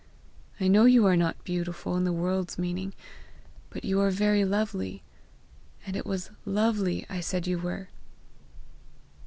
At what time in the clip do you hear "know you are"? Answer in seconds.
0.67-1.15